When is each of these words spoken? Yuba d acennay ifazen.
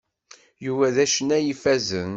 Yuba 0.65 0.95
d 0.95 0.97
acennay 1.03 1.45
ifazen. 1.53 2.09